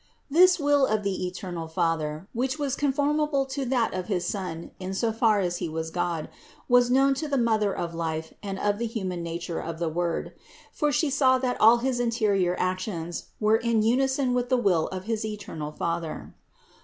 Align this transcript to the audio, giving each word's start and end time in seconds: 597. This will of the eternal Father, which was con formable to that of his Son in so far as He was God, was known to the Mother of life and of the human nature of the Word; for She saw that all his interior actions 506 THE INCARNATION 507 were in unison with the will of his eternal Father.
597. 0.29 0.43
This 0.43 0.59
will 0.59 0.87
of 0.87 1.03
the 1.03 1.27
eternal 1.27 1.67
Father, 1.67 2.27
which 2.33 2.57
was 2.57 2.75
con 2.75 2.91
formable 2.91 3.47
to 3.49 3.65
that 3.65 3.93
of 3.93 4.07
his 4.07 4.25
Son 4.25 4.71
in 4.79 4.95
so 4.95 5.11
far 5.13 5.41
as 5.41 5.57
He 5.57 5.69
was 5.69 5.91
God, 5.91 6.27
was 6.67 6.89
known 6.89 7.13
to 7.13 7.27
the 7.27 7.37
Mother 7.37 7.71
of 7.71 7.93
life 7.93 8.33
and 8.41 8.57
of 8.57 8.79
the 8.79 8.87
human 8.87 9.21
nature 9.21 9.59
of 9.59 9.77
the 9.77 9.89
Word; 9.89 10.33
for 10.73 10.91
She 10.91 11.11
saw 11.11 11.37
that 11.37 11.61
all 11.61 11.77
his 11.77 11.99
interior 11.99 12.55
actions 12.57 13.25
506 13.39 13.39
THE 13.39 13.45
INCARNATION 13.45 13.45
507 13.45 13.45
were 13.45 13.57
in 13.69 13.81
unison 13.83 14.33
with 14.33 14.49
the 14.49 14.57
will 14.57 14.87
of 14.87 15.03
his 15.03 15.23
eternal 15.23 15.71
Father. 15.71 16.33